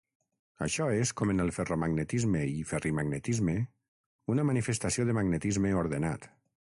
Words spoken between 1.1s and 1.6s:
com en el